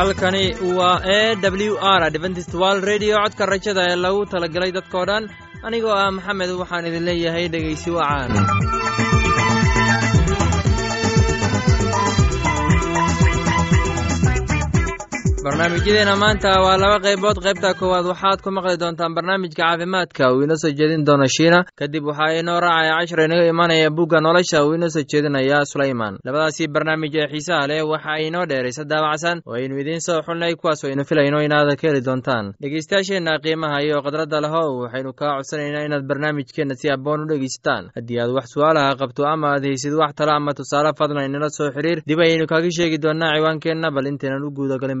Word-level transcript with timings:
halkani 0.00 0.44
waa 0.78 1.00
e 1.16 1.36
w 1.42 1.76
r 1.98 2.02
adventist 2.10 2.54
wald 2.62 2.84
redio 2.90 3.16
codka 3.22 3.46
rajada 3.52 3.82
ee 3.90 3.96
lagu 4.04 4.20
talagalay 4.32 4.72
dadkoo 4.78 5.04
dhan. 5.10 5.24
Anigoo 5.66 5.94
ah 6.02 6.10
maxamed 6.16 6.50
waxaan 6.62 6.86
idin 6.90 7.04
leeyahay 7.08 7.46
dhegaysi 7.54 7.90
wacaan 7.98 8.32
barnaamijyadeena 15.44 16.16
maanta 16.16 16.50
waa 16.64 16.76
laba 16.76 16.98
qaybood. 17.04 17.38
Qaybta 17.44 17.74
koowaad 17.78 18.06
waxaad 18.12 18.40
ku 18.44 18.50
maqli 18.50 18.76
doontaan 18.76 19.14
barnaamijka 19.14 19.62
caafimaadka. 19.62 20.32
Uu 20.34 20.42
inoo 20.44 20.56
soo 20.56 20.70
jeedin 20.78 21.04
doono 21.06 21.26
shiina. 21.28 21.64
Kadib 21.78 22.04
waxaa 22.04 22.36
inoo 22.40 22.60
raacaya 22.60 22.98
cashar 23.00 23.20
inaga 23.24 23.46
imanaya 23.48 23.90
bugga 23.90 24.20
nolosha. 24.20 24.64
Uu 24.64 24.74
inoo 24.74 24.88
soo 24.88 25.02
jeedinaya 25.10 25.64
sulayman 25.64 26.18
labadaasii 26.24 26.68
barnaamij 26.68 27.14
ee 27.16 27.26
xiisaha 27.32 27.66
leh 27.68 27.80
waxa 27.88 28.18
inoo 28.26 28.44
dheeraysa 28.46 28.84
daabacsan. 28.84 29.40
Oo 29.46 29.54
aynu 29.56 29.78
idiin 29.80 30.00
soo 30.00 30.20
xulnay 30.26 30.54
kuwaas 30.60 30.84
aynu 30.84 31.04
filayno 31.04 31.40
inaad 31.42 31.72
ka 31.80 31.88
heli 31.88 32.00
doontaan. 32.04 32.52
Dhegeystayaasheenna 32.62 33.38
qiimaha 33.44 33.80
iyo 33.82 34.02
khadradda 34.04 34.40
lehow 34.44 34.82
waxaynu 34.84 35.12
kaa 35.16 35.36
codsanaynaa 35.36 35.84
inaad 35.88 36.04
barnaamijkeenna 36.10 36.74
si 36.74 36.90
aboon 36.92 37.20
u 37.24 37.26
dhegeysataan. 37.32 37.90
Haddii 37.96 38.20
aad 38.20 38.30
wax 38.36 38.46
su'aalaha 38.54 38.96
qabto 39.00 39.24
ama 39.26 39.48
aad 39.54 39.64
haysid 39.64 39.94
wax 39.96 40.12
talo 40.14 40.32
ama 40.36 40.52
tusaale 40.54 40.92
fadlan 40.98 41.24
inala 41.30 41.48
soo 41.48 41.70
xiriir 41.72 42.02
dib 42.06 42.18
ayaynu 42.20 42.46
kaaga 42.46 42.68
sheegi 42.76 42.98
doonaa 43.04 43.32
ciwaankeenna. 43.36 43.90
Bal 43.90 44.06
intaynan 44.06 44.44
u 44.44 44.50
guudagalin 44.50 45.00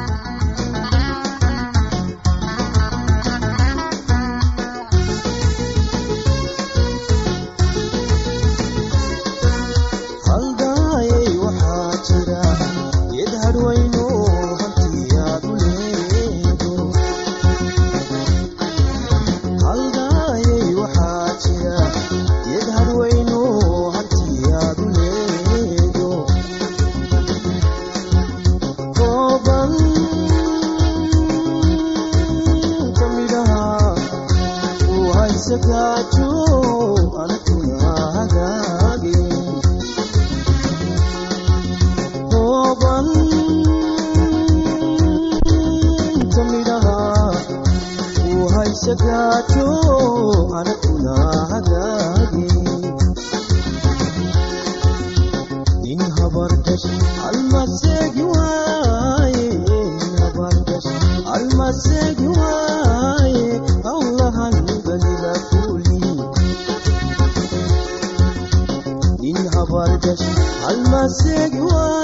halmaseegi 70.65 71.61
waa 71.71 72.00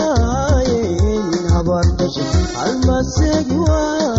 almasegi 2.63 3.57
waay 3.67 4.16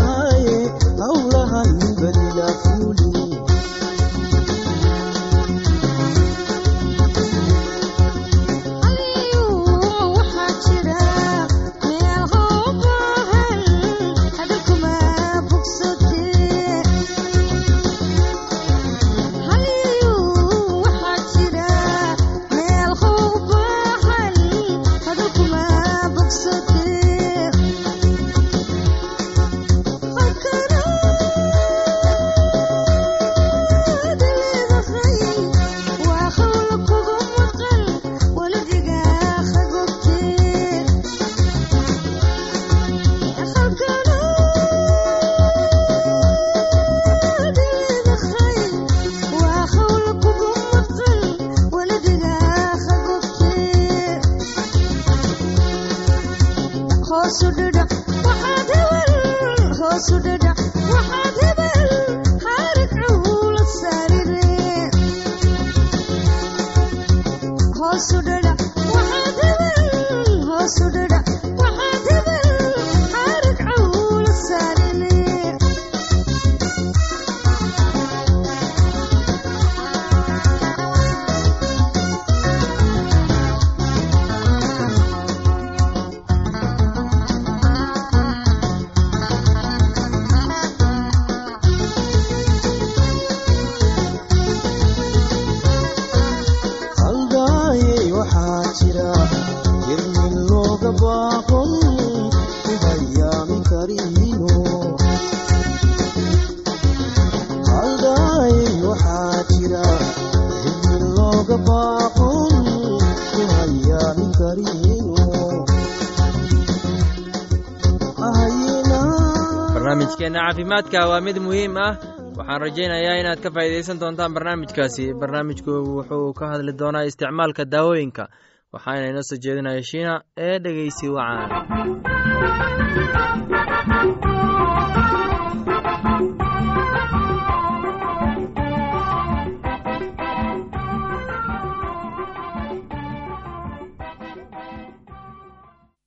barnaamijkeenna 120.29 120.41
caafimaadka 120.41 121.09
waa 121.09 121.21
mid 121.21 121.37
muhiim 121.39 121.77
ah. 121.77 121.97
Waxaan 122.37 122.61
rajaynayaa 122.61 123.21
inaad 123.21 123.41
ka 123.43 123.51
faa'iidaysan 123.51 124.01
doontaan 124.01 124.35
barnaamijkaasi. 124.35 125.15
Barnaamijku 125.21 125.71
wuxuu 125.97 126.33
ka 126.39 126.47
hadli 126.53 126.73
doonaa 126.79 127.03
isticmaalka 127.09 127.65
daawooyinka 127.73 128.29
waxaana 128.73 129.09
inoo 129.11 129.23
soo 129.29 129.39
jeedinaya 129.45 129.83
shiina 129.91 130.15
ee 130.37 130.59
dhegeysi 130.65 131.09
wacaan 131.17 132.59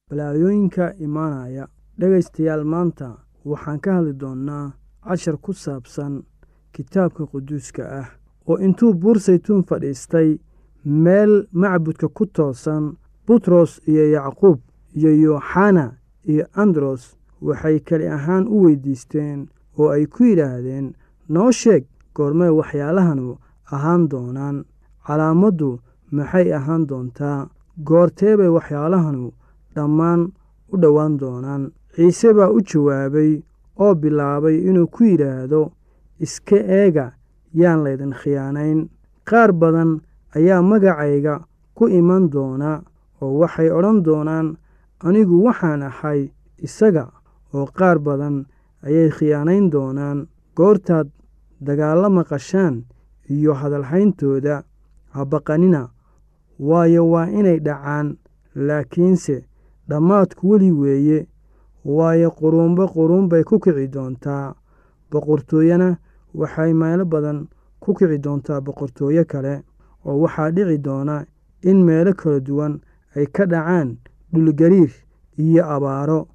balaayooyinka 0.09 0.85
imaanaya. 1.05 1.67
Dhegaystayaal 1.99 2.63
maanta 2.73 3.07
waxaan 3.49 3.79
ka 3.83 3.89
hadli 3.95 4.13
doonnaa 4.21 4.65
cashar 5.07 5.37
ku 5.43 5.51
saabsan 5.53 6.13
kitaabka 6.73 7.23
quduuska 7.31 7.83
ah 8.01 8.07
oo 8.49 8.57
intuu 8.65 8.93
buur 9.01 9.17
saytuun 9.25 9.63
fadhiistay 9.69 10.29
meel 11.03 11.33
macbudka 11.59 12.07
ku 12.17 12.23
toosan 12.35 12.83
butros 13.27 13.71
iyo 13.91 14.05
yacquub 14.15 14.59
iyo 14.97 15.11
yooxana 15.23 15.85
iyo 16.31 16.45
andros 16.63 17.03
waxay 17.47 17.77
keli 17.87 18.07
ahaan 18.17 18.43
u 18.53 18.55
weydiisteen 18.63 19.39
oo 19.79 19.89
ay 19.95 20.05
ku 20.13 20.21
yidhaahdeen 20.29 20.85
noo 21.33 21.51
sheeg 21.61 21.83
goormay 22.15 22.49
waxyaalahanu 22.59 23.27
ahaan 23.75 24.03
doonaan. 24.11 24.57
Calaamaddu 25.07 25.69
maxay 26.15 26.47
ahaan 26.57 26.83
doontaa? 26.89 27.39
Goortee 27.87 28.33
bay 28.39 28.47
waxyaalahanu 28.57 29.31
dhammaan 29.75 30.21
u 30.73 30.75
dhowaan 30.81 31.13
doonaan 31.21 31.63
ciise 31.95 32.33
baa 32.33 32.49
u 32.49 32.59
jawaabay 32.61 33.41
oo 33.79 33.93
bilaabay 33.95 34.57
inuu 34.69 34.87
ku 34.87 35.03
yidhaahdo 35.03 35.71
iska 36.19 36.55
eega 36.79 37.05
yaan 37.53 37.83
laydin 37.83 38.13
khiyaanayn. 38.21 38.79
Qaar 39.29 39.51
badan 39.53 39.99
ayaa 40.35 40.61
magacayga 40.61 41.35
ku 41.75 41.87
iman 41.87 42.29
doona 42.33 42.81
oo 43.21 43.33
waxay 43.41 43.69
odhan 43.77 44.03
doonaan 44.05 44.47
anigu 45.05 45.43
waxaan 45.45 45.81
ahay 45.89 46.21
isaga 46.65 47.05
oo 47.53 47.65
qaar 47.77 47.97
badan 47.99 48.45
ayay 48.85 49.09
khiyaanayn 49.17 49.69
doonaan 49.73 50.27
goortaad 50.57 51.07
dagaalla 51.61 52.09
maqashaan 52.09 52.75
iyo 53.29 53.53
hadalhayntooda 53.53 54.63
habaqanina 55.15 55.89
waayo 56.59 57.03
waa 57.11 57.27
inay 57.39 57.59
dhacaan 57.59 58.17
laakiinse 58.55 59.35
dhammaadku 59.89 60.49
weli 60.49 60.71
weeye 60.71 61.27
waayo 61.85 62.31
quruunba 62.31 62.87
quruun 62.87 63.27
bay 63.29 63.43
ku 63.43 63.59
kici 63.59 63.87
doontaa. 63.87 64.53
Boqortooyana 65.11 65.97
waxay 66.33 66.73
meelo 66.73 67.05
badan 67.05 67.47
ku 67.79 67.93
kici 67.93 68.17
doontaa 68.19 68.61
boqortooyo 68.61 69.25
kale 69.25 69.63
oo 70.05 70.19
waxaa 70.23 70.51
dhici 70.51 70.77
doona 70.77 71.25
in 71.63 71.83
meelo 71.83 72.13
kala 72.13 72.39
duwan 72.39 72.79
ay 73.15 73.25
ka 73.27 73.45
dhacaan 73.45 73.97
dhulgariir 74.33 74.91
iyo 75.37 75.63
abaaro 75.65 76.27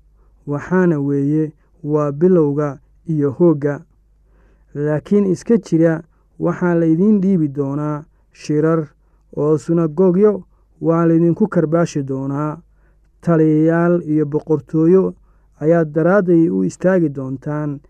waxaana 0.47 1.01
weeye 1.01 1.53
waa 1.85 2.13
bilowga 2.13 2.79
iyo 3.09 3.31
hoogga. 3.31 3.81
Laakiin 4.75 5.27
iska 5.27 5.57
jira 5.59 6.03
waxaa 6.39 6.75
laydiin 6.75 7.21
dhiibi 7.21 7.49
doonaa 7.49 8.05
shirar 8.33 8.89
oo 9.37 9.59
sunagoogyo 9.59 10.43
waa 10.81 11.07
laydinku 11.07 11.49
karbaashi 11.49 12.03
doonaa. 12.03 12.59
Taliyayaal 13.21 14.03
iyo 14.03 14.25
boqortooyo 14.27 15.15
ayaad 15.61 15.93
daraadday 15.95 16.49
u 16.51 16.65
istaagi 16.65 17.09
doontaan 17.09 17.81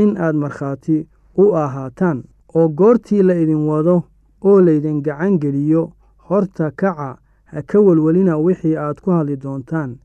in 0.00 0.16
aad 0.16 0.34
markhaati 0.36 1.06
u 1.42 1.44
ahaataan 1.64 2.24
oo 2.54 2.68
goortii 2.68 3.22
la 3.22 3.34
idin 3.34 3.66
wado 3.68 4.02
oo 4.44 4.60
laydin 4.60 5.02
gacan 5.02 5.38
geliyo. 5.42 5.92
Horta 6.28 6.70
kaca 6.70 7.18
ha 7.44 7.62
ka 7.62 7.78
welwelina 7.80 8.36
wixii 8.38 8.76
aad 8.76 9.00
ku 9.00 9.10
hadli 9.10 9.36
doontaan. 9.36 9.96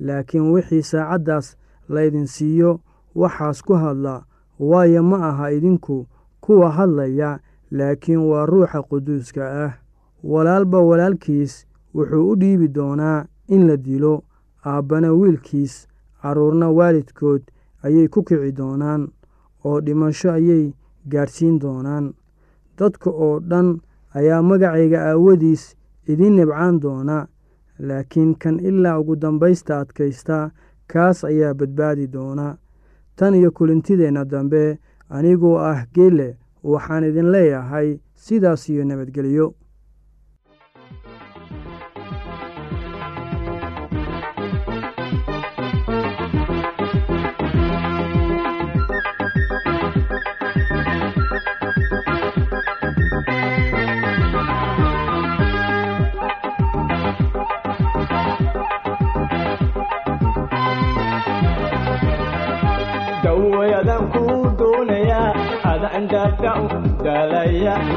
Laakiin 0.00 0.52
wixii 0.52 0.82
saacaddaas 0.82 1.56
laydin 1.88 2.26
siiyo 2.26 2.80
waxaas 3.14 3.62
ku 3.62 3.74
hadla 3.74 4.24
waayo 4.58 5.02
ma 5.02 5.28
aha 5.28 5.50
idinku 5.52 6.06
kuwa 6.40 6.70
hadlaya 6.70 7.38
laakiin 7.70 8.18
waa 8.30 8.46
ruuxa 8.46 8.82
quduuska 8.82 9.44
ah. 9.64 9.72
Walaalba 10.24 10.80
walaalkiis 10.80 11.66
wuxuu 11.94 12.30
u 12.30 12.36
dhiibi 12.36 12.68
doonaa 12.68 13.26
in 13.48 13.66
la 13.66 13.76
dilo 13.76 14.22
aabbana 14.64 15.12
wiilkiis 15.12 15.88
carruurna 16.26 16.70
waalidkood 16.78 17.42
ayay 17.86 18.08
ku 18.08 18.22
kici 18.26 18.52
doonaan 18.58 19.02
oo 19.64 19.78
dhimasho 19.80 20.32
ayay 20.32 20.72
gaadhsiin 21.08 21.58
doonaan. 21.62 22.14
Dadka 22.78 23.10
oo 23.10 23.40
dhan 23.40 23.68
ayaa 24.18 24.42
magacayga 24.42 24.98
aawadiis 25.10 25.76
idiin 26.08 26.34
nibcaan 26.36 26.80
doona 26.80 27.26
laakiin 27.78 28.34
kan 28.42 28.58
ilaa 28.60 28.98
ugu 29.00 29.16
dambaysta 29.16 29.78
adkaysta 29.80 30.50
kaas 30.90 31.24
ayaa 31.24 31.54
badbaadi 31.54 32.06
doona. 32.12 32.56
Tan 33.16 33.34
iyo 33.34 33.50
kulintideenna 33.50 34.24
dambe 34.24 34.78
anigoo 35.10 35.58
ah 35.58 35.86
geelle 35.94 36.36
waxaan 36.64 37.04
idin 37.04 37.30
leeyahay 37.34 37.98
sidaas 38.14 38.68
iyo 38.68 38.84
nabadgelyo 38.84 39.54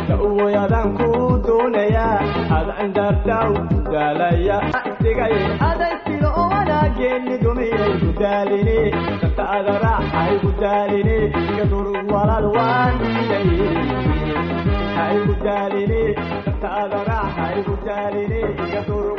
dawoyadaan 0.08 0.90
ku 0.98 1.10
doonayaa 1.44 2.20
adan 2.58 2.90
dartaw 2.96 3.52
daalaya 3.92 4.58
digay 5.04 5.34
adaysilo 5.70 6.30
oo 6.40 6.48
wanaageeni 6.54 7.36
dumiyay 7.44 7.94
ku 8.02 8.10
daalini. 8.22 8.80
Danta 9.22 9.44
ada 9.58 9.74
raaxay 9.84 10.34
ku 10.44 10.50
daalini. 10.62 11.18
Gadur 11.58 11.88
walaal 12.14 12.48
waan 12.56 12.94
diiday 13.04 13.50
hay 14.98 15.16
ku 15.28 15.34
daalini. 15.46 16.04
Danta 16.46 16.70
ada 16.84 17.00
raaxay 17.10 17.58
ku 17.68 17.74
daalini. 17.88 18.42
Gadur 18.74 19.19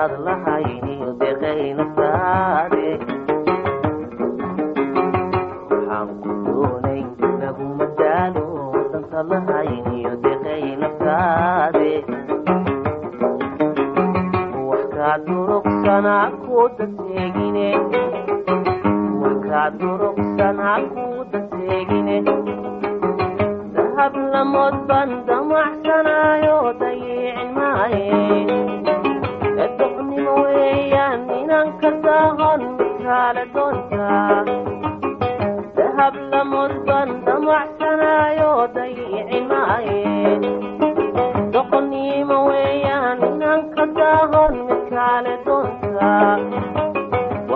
hadlahay 0.00 0.79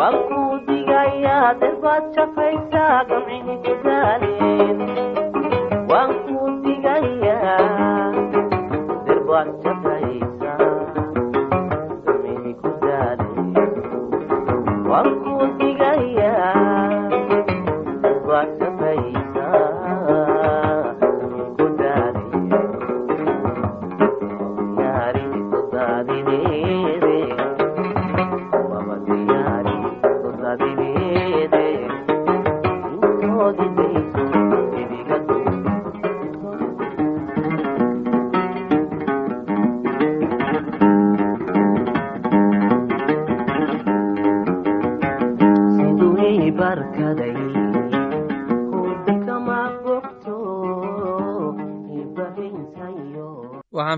waxaan 0.04 1.54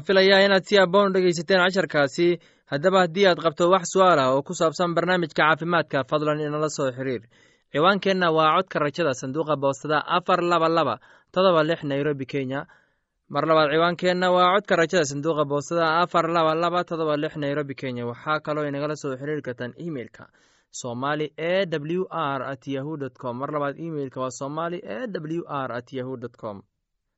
filayaa 0.06 0.40
inaad 0.46 0.64
si 0.68 0.78
aboon 0.78 1.12
dhegaysateen 1.14 1.60
casharkaasi. 1.64 2.28
Haddaba 2.70 2.98
haddii 3.04 3.26
aad 3.30 3.38
qabto 3.44 3.70
wax 3.70 3.84
su'aal 3.94 4.18
ah 4.18 4.30
oo 4.34 4.42
ku 4.42 4.52
saabsan 4.54 4.94
barnaamijka 4.96 5.38
caafimaadka 5.42 6.04
fadlan 6.10 6.40
inala 6.40 6.68
soo 6.76 6.90
xiriir. 6.96 7.22
Ciwaankeenna 7.72 8.30
waa 8.36 8.56
codka 8.56 8.78
rajada 8.78 9.12
sanduuqa 9.20 9.56
boostada 9.62 9.98
afar 10.16 10.40
laba 10.42 10.68
laba 10.68 10.94
todoba 11.32 11.62
lix 11.68 11.80
nairobi 11.84 12.26
kenya. 12.26 12.66
Mar 13.28 13.44
labaad 13.46 13.70
ciwaankeenna 13.74 14.26
waa 14.36 14.54
codka 14.54 14.74
rajada 14.80 15.04
sanduuqa 15.10 15.44
boostada 15.50 15.86
afar 16.02 16.26
laba 16.36 16.54
laba 16.54 16.80
todoba 16.84 17.16
lix 17.16 17.36
nairobi 17.36 17.74
kenya. 17.74 18.06
Waxaa 18.10 18.40
kaloo 18.46 18.64
inagala 18.70 18.96
soo 18.96 19.14
xiriiri 19.20 19.42
kartaan 19.42 19.72
emeilka 19.86 20.24
somali 20.80 21.26
e 21.36 21.66
w 21.70 22.02
r 22.10 22.40
at 22.52 22.66
yahu 22.66 22.96
dt 23.02 23.14
com. 23.22 23.34
Mar 23.38 23.50
labaad 23.54 23.78
emeilka 23.78 24.20
waa 24.20 24.30
somali 24.40 24.78
e 24.82 24.98
w 25.38 25.42
r 25.46 25.70
at 25.78 25.88
yahu 25.92 26.16
dt 26.16 26.36
com 26.36 26.62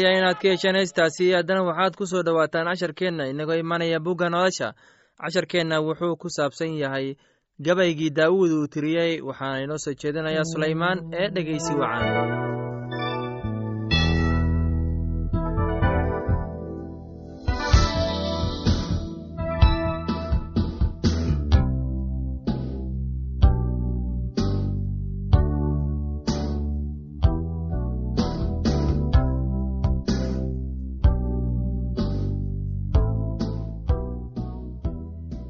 filayaa 0.00 0.18
inaad 0.18 0.38
ka 0.42 0.48
hesheen 0.48 0.76
heestaasi 0.76 1.32
haddana 1.36 1.62
waxaad 1.68 1.94
ku 1.96 2.06
soo 2.06 2.22
dhowaataan 2.22 2.66
casharkeenna 2.72 3.26
inagoo 3.32 3.54
imanaya 3.62 4.00
bugga 4.00 4.28
nolosha. 4.30 4.72
Casharkeenna 5.20 5.80
wuxuu 5.84 6.16
ku 6.16 6.28
saabsan 6.30 6.72
yahay 6.82 7.16
gabaygii 7.60 8.10
daa'uud 8.10 8.50
uu 8.52 8.66
tiriyey 8.72 9.20
waxaana 9.20 9.62
inoo 9.64 9.78
soo 9.78 9.94
jeedinayaa 10.00 10.44
sulaymaan 10.52 10.98
ee 11.12 11.28
dhegeysi 11.34 11.72
wacan 11.80 12.69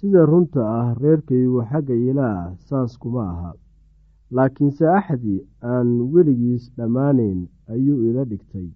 sida 0.00 0.22
runta 0.30 0.62
ah 0.80 0.88
reerkaygu 1.02 1.60
xagga 1.70 1.94
ilaah 1.94 2.56
saas 2.68 2.92
kuma 2.98 3.22
aha. 3.32 3.50
Laakiinse 4.36 4.86
axdi 4.98 5.36
aan 5.72 5.88
weligiis 6.12 6.64
dhammaanayn 6.76 7.40
ayuu 7.72 7.98
ila 8.08 8.24
dhigtay 8.30 8.68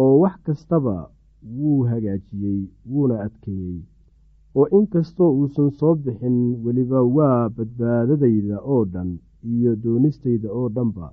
oo 0.00 0.12
wax 0.22 0.36
kastaba 0.46 0.96
wuu 1.56 1.82
hagaajiyey 1.90 2.60
wuuna 2.90 3.16
adkeeyey. 3.26 3.80
Oo 4.56 4.66
inkastoo 4.78 5.30
uusan 5.38 5.70
soo 5.78 5.94
bixin 6.04 6.38
weliba 6.64 7.00
waa 7.16 7.48
badbaadadayda 7.56 8.56
oo 8.72 8.84
dhan 8.92 9.10
iyo 9.52 9.72
doonistayda 9.82 10.48
oo 10.52 10.68
dhanba. 10.76 11.06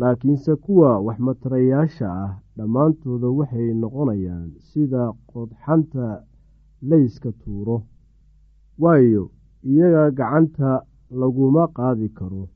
Laakiinse 0.00 0.56
kuwa 0.56 0.90
waxmatarayaasha 1.06 2.08
ah 2.24 2.32
dhammaantooda 2.56 3.28
waxay 3.38 3.68
noqonayaan 3.82 4.50
sida 4.68 5.02
qodxanta 5.32 6.06
layska 6.90 7.30
tuuro 7.32 7.76
waayo 8.82 9.24
iyaga 9.70 10.10
gacanta 10.18 10.70
laguma 11.20 11.64
qaadi 11.76 12.08
karo. 12.18 12.48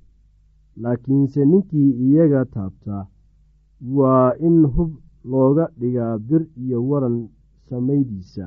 Laakiinse 0.82 1.44
ninkii 1.44 1.90
iyaga 2.06 2.44
taabta 2.44 3.06
waa 3.96 4.32
in 4.46 4.66
hub 4.74 4.92
looga 5.30 5.64
dhigaa 5.80 6.18
bir 6.18 6.42
iyo 6.62 6.78
waran 6.88 7.28
samaydiisa 7.68 8.46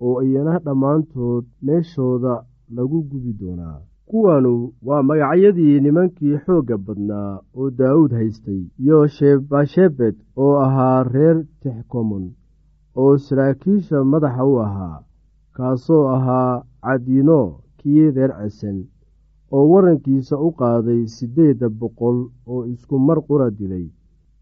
oo 0.00 0.22
iyana 0.22 0.58
dhammaantood 0.64 1.44
meeshooda 1.62 2.34
lagu 2.76 2.98
gubi 3.08 3.32
doonaa. 3.40 3.80
Kuwanu 4.06 4.72
waa 4.86 5.02
magacyadii 5.02 5.80
nimankii 5.80 6.38
xoogga 6.44 6.76
badnaa 6.78 7.40
oo 7.58 7.70
daawuud 7.78 8.12
haystay 8.18 8.62
iyo 8.84 9.06
shebashebed 9.16 10.14
oo 10.42 10.54
ahaa 10.66 11.02
reer 11.12 11.38
texkomon 11.62 12.26
oo 12.96 13.16
saraakiisha 13.18 14.04
madaxa 14.04 14.44
u 14.52 14.54
ahaa 14.66 15.02
kaasoo 15.56 16.04
ahaa 16.16 16.62
cadiino 16.86 17.40
kii 17.78 18.10
reer 18.16 18.32
cesen 18.40 18.78
oo 19.54 19.64
warankiisa 19.72 20.36
u 20.46 20.48
qaaday 20.60 21.02
siddeedda 21.16 21.68
boqol 21.80 22.18
oo 22.52 22.62
isku 22.72 22.96
mar 23.06 23.18
qura 23.28 23.48
dilay 23.58 23.86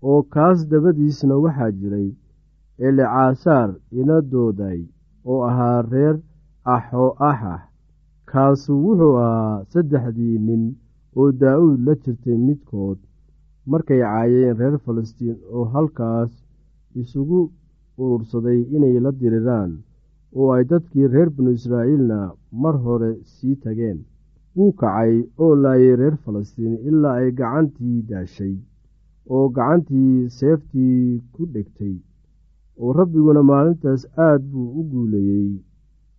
oo 0.08 0.20
kaas 0.34 0.58
dabadiisna 0.70 1.34
waxaa 1.44 1.70
jiray 1.80 2.08
elicaasaar 2.86 3.70
inadooday 4.00 4.80
oo 5.30 5.40
ahaa 5.48 5.78
reer 5.92 6.16
axo 6.74 7.04
axax 7.30 7.60
kaasu 8.30 8.72
wuxuu 8.84 9.14
ahaa 9.26 9.64
saddexdii 9.72 10.36
nin 10.46 10.64
oo 11.18 11.28
daa'uud 11.40 11.78
la 11.86 11.94
jirtay 12.02 12.36
midkood. 12.46 12.98
Markay 13.70 14.00
caayeen 14.04 14.56
reer 14.58 14.76
falastiin 14.84 15.36
oo 15.54 15.64
halkaas 15.72 16.30
isugu 17.00 17.40
urursaday 18.00 18.60
inay 18.76 18.96
la 19.04 19.10
diriraan 19.20 19.70
oo 20.38 20.48
ay 20.56 20.64
dadkii 20.70 21.06
reer 21.14 21.28
binu 21.36 21.50
israa'iilna 21.58 22.18
mar 22.62 22.76
hore 22.84 23.10
sii 23.34 23.54
tageen. 23.62 23.98
Wuu 24.56 24.72
kacay 24.80 25.12
oo 25.42 25.54
laayay 25.62 25.96
reer 26.00 26.16
falastiin 26.24 26.74
ilaa 26.88 27.14
ay 27.20 27.28
gacantii 27.38 27.98
daashay 28.10 28.54
oo 29.34 29.46
gacantii 29.56 30.28
seeftii 30.38 31.22
ku 31.34 31.42
dhegtay 31.54 31.94
oo 32.82 32.92
rabbiguna 32.98 33.42
maalintaas 33.50 34.02
aad 34.26 34.42
buu 34.50 34.68
u 34.80 34.82
guuleeyey 34.90 35.50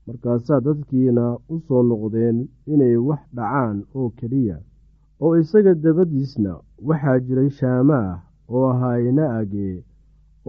markaasaa 0.08 0.60
dadkiina 0.68 1.26
u 1.54 1.56
soo 1.68 1.84
noqdeen 1.90 2.38
inay 2.74 2.96
wax 3.08 3.22
dhacaan 3.38 3.78
oo 3.98 4.10
keliya 4.20 4.58
oo 5.24 5.34
isaga 5.42 5.74
dabadiisna 5.84 6.54
waxaa 6.88 7.20
jiray 7.26 7.50
shaamaah 7.60 8.14
oo 8.54 8.66
ahaa 8.74 8.98
ina-age 9.10 9.70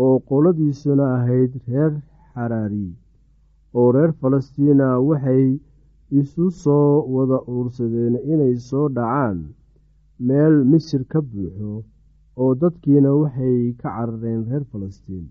oo 0.05 0.15
qoladiisuna 0.29 1.05
ahayd 1.17 1.53
reer 1.69 1.93
xaraari 2.35 2.87
oo 3.79 3.89
reer 3.95 4.13
falastiina 4.21 4.89
waxay 5.09 5.47
isu 6.21 6.45
soo 6.63 6.91
wada 7.15 7.39
uursadeen 7.55 8.15
inay 8.33 8.55
soo 8.69 8.87
dhacaan 8.97 9.39
meel 10.27 10.55
misir 10.71 11.03
ka 11.13 11.21
buuxo 11.31 11.73
oo 12.43 12.53
dadkiina 12.61 13.11
waxay 13.21 13.59
ka 13.81 13.89
carareen 13.95 14.41
reer 14.49 14.65
falastiin. 14.71 15.27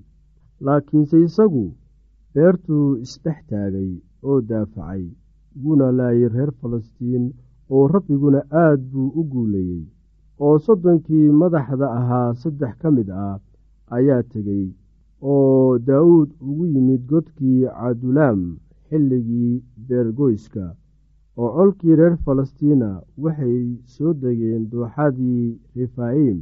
Laakiinse 0.65 1.17
isagu 1.27 1.65
beertuu 2.33 2.87
isdhex 3.05 3.39
taagay 3.49 3.91
oo 4.29 4.37
daafacay 4.49 5.03
wuuna 5.63 5.87
laayay 5.97 6.29
reer 6.35 6.51
falastiin 6.61 7.23
oo 7.73 7.83
rabbiguna 7.93 8.41
aad 8.63 8.81
buu 8.91 9.09
u 9.19 9.21
guuleeyey 9.31 9.83
oo 10.45 10.55
soddonkii 10.65 11.27
madaxda 11.41 11.87
ahaa 11.99 12.29
saddex 12.41 12.73
ka 12.81 12.89
mid 12.97 13.09
ah 13.25 13.35
ayaa 13.97 14.23
tegey 14.31 14.65
oo 15.33 15.77
daawuud 15.87 16.29
ugu 16.49 16.65
yimid 16.73 17.01
godkii 17.11 17.61
cadulaam 17.79 18.41
xilligii 18.89 19.53
beergoyska 19.87 20.65
oo 21.41 21.49
colkii 21.55 21.95
reer 21.99 22.15
falastiina 22.25 22.89
waxay 23.23 23.57
soo 23.93 24.13
degeen 24.21 24.63
dooxadii 24.71 25.45
refaayim 25.75 26.39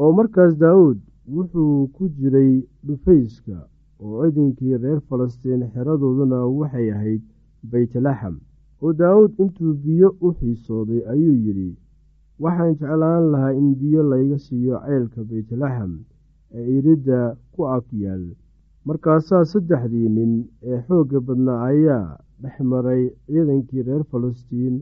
oo 0.00 0.10
markaas 0.18 0.52
daawuud 0.62 0.98
wuxuu 1.34 1.76
ku 1.94 2.04
jiray 2.18 2.52
dhufayska 2.86 3.56
oo 4.02 4.14
ciidankii 4.22 4.76
reer 4.82 5.00
falastiin 5.08 5.62
xeradooduna 5.72 6.38
waxay 6.58 6.88
ahayd 6.96 7.22
beytlaxam 7.70 8.36
oo 8.82 8.92
daawuud 9.00 9.32
intuu 9.42 9.72
biyo 9.84 10.08
u 10.26 10.28
xiisooday 10.38 11.00
ayuu 11.12 11.34
yidhi 11.44 11.70
waxaan 12.42 12.74
jeclaan 12.78 13.24
lahaa 13.32 13.52
in 13.60 13.68
biyo 13.80 14.02
layga 14.10 14.38
siiyo 14.44 14.74
ceylka 14.86 15.20
beytlaxam 15.30 15.92
ee 16.58 16.66
iridda 16.76 17.20
ku 17.52 17.60
ag 17.76 17.84
yaal. 18.02 18.24
Markaasaa 18.86 19.44
saddexdii 19.52 20.08
nin 20.16 20.32
ee 20.70 20.78
xoogga 20.86 21.18
badnaa 21.26 21.60
ayaa 21.70 22.08
dhex 22.42 22.56
maray 22.70 23.02
ciidankii 23.26 23.82
reer 23.86 24.04
falastiin 24.10 24.76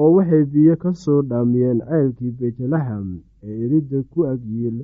oo 0.00 0.10
waxay 0.16 0.44
biyo 0.52 0.74
ka 0.82 0.90
soo 1.02 1.20
dhaamiyeen 1.30 1.78
ceylkii 1.88 2.30
beytlaxam 2.38 3.08
ee 3.46 3.56
iridda 3.64 3.98
ku 4.12 4.18
agyiil 4.32 4.76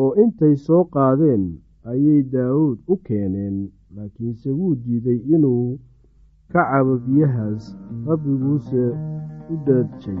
oo 0.00 0.10
intay 0.22 0.54
soo 0.66 0.82
qaadeen 0.94 1.44
ayay 1.90 2.20
daawuud 2.32 2.78
u 2.92 2.94
keeneen 3.06 3.56
laakiinse 3.96 4.50
wuu 4.58 4.74
diiday 4.84 5.20
inuu 5.34 5.66
ka 6.52 6.62
cabo 6.70 6.94
biyahaas 7.06 7.62
rabbiguuse 8.06 8.84
u 9.52 9.54
daadjay 9.66 10.20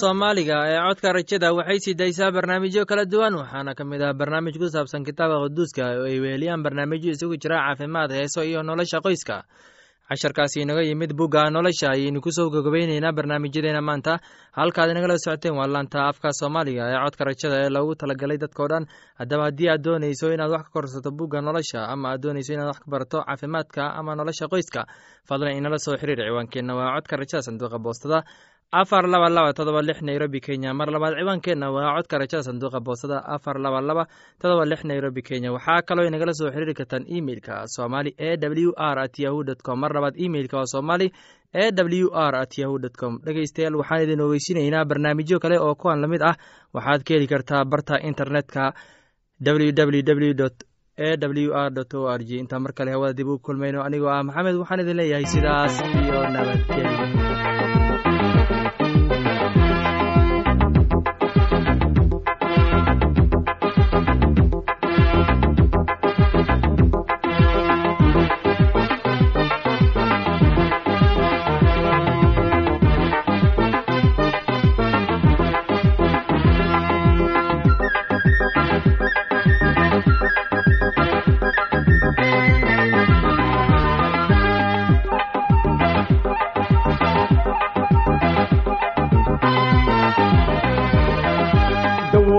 soomaaliga 0.00 0.56
ee 0.70 0.78
codka 0.88 1.12
rajada 1.16 1.48
waxay 1.58 1.78
sii 1.84 1.94
daysaa 2.00 2.30
barnaamijyo 2.36 2.82
kala 2.90 3.04
duwan 3.04 3.34
waxaana 3.40 3.74
ka 3.78 3.84
mid 3.84 4.02
ah 4.02 4.12
barnaamij 4.20 4.56
ku 4.58 4.66
saabsan 4.74 5.04
kitaabka 5.04 5.38
quduuska 5.44 5.82
oo 6.00 6.06
ay 6.10 6.18
weeliyaan 6.24 6.62
barnaamijyo 6.66 7.10
isugu 7.14 7.36
jira 7.42 7.58
caafimaad 7.66 8.10
heeso 8.12 8.42
iyo 8.44 8.62
nolosha 8.62 9.00
qoyska. 9.00 9.44
Casharkaasi 10.08 10.60
inaga 10.60 10.82
yimid 10.84 11.12
bugga 11.16 11.48
nolosha 11.50 11.88
ayaynu 11.94 12.20
ku 12.20 12.30
soo 12.32 12.50
gogobeyneynaa 12.52 13.12
barnaamijyadeena 13.16 13.80
maanta. 13.80 14.18
Halkaad 14.52 14.90
inagala 14.92 15.16
socoteen 15.18 15.56
waa 15.56 15.66
laanta 15.66 16.08
afka 16.10 16.28
soomaaliga 16.40 16.84
ee 16.92 16.98
codka 17.04 17.24
rajada 17.24 17.56
ee 17.64 17.70
loogu 17.72 17.94
talagalay 17.96 18.36
dadkao 18.38 18.68
dhan. 18.68 18.84
Haddaba 19.18 19.44
haddii 19.48 19.68
aad 19.72 19.82
dooneyso 19.86 20.28
inaad 20.34 20.50
wax 20.52 20.62
ka 20.66 20.70
korsato 20.76 21.10
bugga 21.10 21.40
nolosha 21.40 21.88
ama 21.88 22.10
aad 22.12 22.20
dooneyso 22.24 22.52
inaad 22.52 22.66
wax 22.72 22.78
ka 22.84 22.90
barato 22.94 23.18
caafimaadka 23.24 23.82
ama 23.98 24.12
nolosha 24.14 24.46
qoyska 24.52 24.82
fadlan 25.28 25.56
inala 25.56 25.78
soo 25.78 25.96
xiriir 25.96 26.20
ciwaankeenna. 26.28 26.72
Waa 26.78 26.94
codka 27.00 27.16
rajada 27.16 27.42
sanduuqa 27.48 27.78
boostada 27.86 28.18
afar 28.72 29.06
laba 29.06 29.28
laba 29.28 29.52
todoba 29.52 29.82
lix 29.82 30.02
nairobi 30.02 30.40
kenya. 30.40 30.74
Mar 30.74 30.88
labaad 30.88 31.14
ciwaankeenna 31.18 31.70
waa 31.70 31.94
codka 31.96 32.18
rajada 32.18 32.42
sanduuqa 32.42 32.80
boostada 32.80 33.22
afar 33.24 33.58
laba 33.58 33.80
laba 33.80 34.06
todoba 34.40 34.64
lix 34.64 34.84
nairobi 34.84 35.22
kenya. 35.22 35.52
Waxaa 35.52 35.82
kaloo 35.82 36.06
inagala 36.06 36.32
soo 36.34 36.50
xiriiri 36.50 36.74
kartaan 36.74 37.04
emeilka 37.06 37.66
somali 37.66 38.14
e 38.18 38.36
w 38.36 38.72
r 38.76 38.98
at 38.98 39.18
yahu 39.18 39.44
dt 39.44 39.62
mar 39.76 39.92
labaad 39.94 40.14
emeilka 40.18 40.56
waa 40.58 40.66
somali 40.66 41.12
e 41.52 41.70
w 41.70 42.10
r 42.12 42.34
at 42.36 42.58
yahu 42.58 42.78
dt 42.78 42.96
com. 42.96 43.18
Dhegeystayaal 43.24 43.76
waxaan 43.76 44.02
idin 44.02 44.20
ogeysinaynaa 44.20 44.84
barnaamijyo 44.84 45.38
kale 45.38 45.58
oo 45.58 45.74
kuwan 45.74 46.00
la 46.00 46.08
mid 46.08 46.22
ah. 46.22 46.34
Waxaad 46.74 47.02
ka 47.04 47.14
heli 47.14 47.26
kartaa 47.26 47.64
barta 47.64 48.00
internetka 48.02 48.74
www 49.40 50.50
e 50.96 51.16
w 51.18 51.52
r 51.52 51.70
o 51.94 52.06
r 52.10 52.20
g. 52.24 52.38
Intaa 52.42 52.58
mar 52.58 52.72
kale 52.74 52.90
hawada 52.90 53.12
dib 53.14 53.28
u 53.28 53.38
kulmayno. 53.38 53.82
Anigoo 53.86 54.10
ah 54.10 54.22
maxamed 54.22 54.56
waxaan 54.58 54.80
idin 54.82 54.96
leeyahay 54.96 55.26
sidaas 55.26 55.78
iyo 55.82 56.22
nabadgelyo 56.34 57.63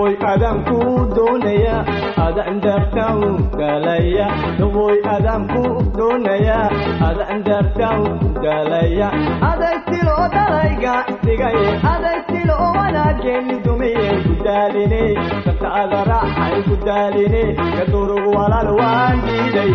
dawoy 0.06 0.22
adaan 0.22 0.58
ku 0.70 0.78
doonaya 1.16 1.76
adaan 2.26 2.56
daartaan 2.62 3.18
galaya 3.58 4.26
dawoy 4.58 4.98
adaan 5.02 5.42
ku 5.50 5.62
doonaya 5.98 6.58
adaan 7.08 7.40
daartaan 7.42 8.00
galaya 8.44 9.08
aday 9.50 9.76
tilo 9.90 10.18
dalayga 10.36 10.94
dhigay 11.26 11.58
aday 11.94 12.18
tilo 12.30 12.58
wanaageeni 12.78 13.56
dumiye 13.66 14.06
gudaaline 14.26 15.02
kanta 15.46 15.68
ada 15.82 16.00
raaxay 16.10 16.54
gudaaline 16.70 17.42
kadurugu 17.74 18.30
walaal 18.38 18.70
waan 18.78 19.16
diiday 19.26 19.74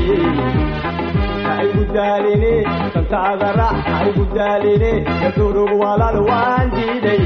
ay 1.55 1.67
gudaaline 1.75 2.53
kanta 2.95 3.19
ada 3.33 3.49
raaxay 3.59 4.07
gudaaline 4.19 4.91
kadurugu 5.23 5.75
walaal 5.83 6.19
waan 6.29 6.65
diiday 6.77 7.19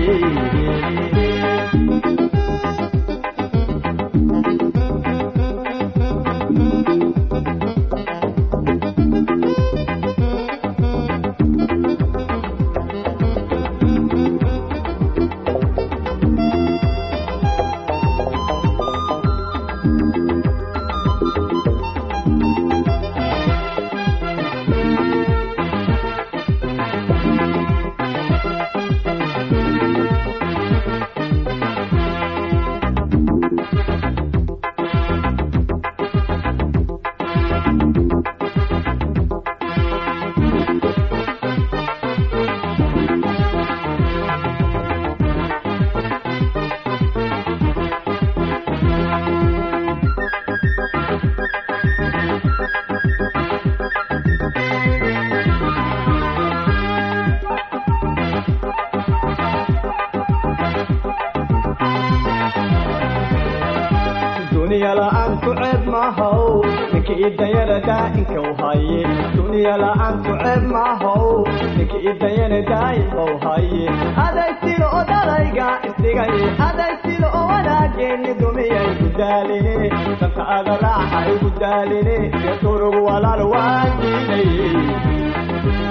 daaline 79.90 80.16
danka 80.22 80.44
aga 80.58 80.76
raaxa 80.84 81.20
igu 81.34 81.50
daaline 81.62 82.16
yaturugu 82.46 83.00
walaal 83.08 83.42
waan 83.54 83.92
diiday 84.02 84.50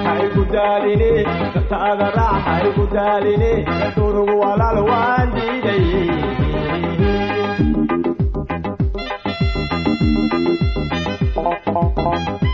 haigu 0.07 0.43
daaline 0.55 1.09
danka 1.55 1.77
aga 1.91 2.07
raaxa 2.17 2.53
igu 2.69 2.83
daaline 2.95 3.51
yaturugu 3.83 4.35
walaal 4.43 4.79
waan 4.89 5.27
diiday 5.35 5.83
dawayadan 11.35 12.44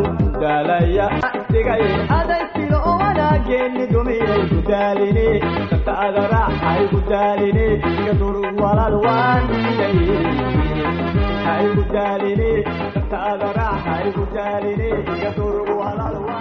u 0.00 0.04
daalaya 0.42 1.06
istigay 1.38 1.82
aday 2.18 2.42
sida 2.54 2.78
oo 2.90 2.96
wanaageeni 3.02 3.84
dumiyay 3.92 4.42
ku 4.52 4.58
daaline 4.70 5.26
danta 5.70 5.92
aga 6.06 6.24
raaxay 6.34 6.82
ku 6.92 6.98
daaline 7.12 7.66
iga 7.92 8.14
durug 8.20 8.56
walaal 8.64 8.96
waan 9.06 9.42
diiday 9.52 9.96
hay 11.46 11.64
ku 11.76 11.82
daaline 11.94 12.50
danta 12.94 13.18
aga 13.32 13.48
raaxay 13.58 14.06
ku 14.16 14.24
daaline 14.36 14.88
iga 15.16 15.30
durug 15.38 15.70
walaal 15.82 16.16
waan 16.26 16.37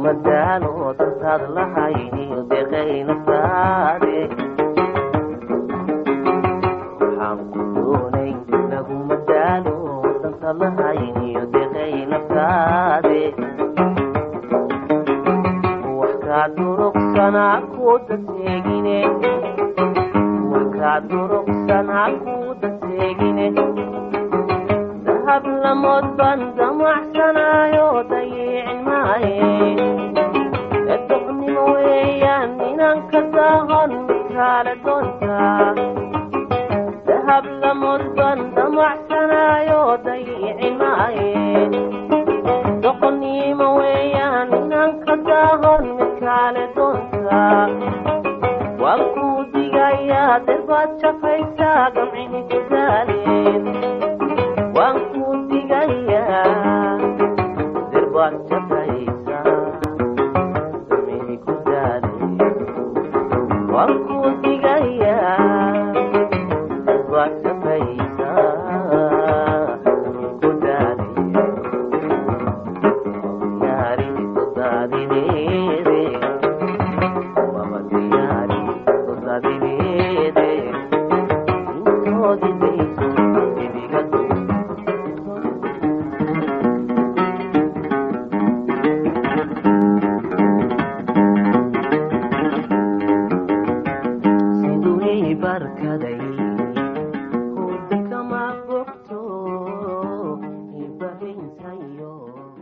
laguma 0.00 0.12
daalo 0.24 0.94
dantaad 0.98 1.42
lahayniyo 1.54 2.29
waan 49.10 49.18
kuu 49.18 49.44
digayaa 49.52 50.38
derbaad 50.46 50.90
shaqaysaa 51.02 51.90
gamcini 51.94 52.40
ku 52.50 52.58
daaleen 52.70 53.64
waan 54.76 54.98
kuu 55.12 55.34
digayaa 55.50 56.44
derbaad 57.92 58.34
shaqay 58.50 58.89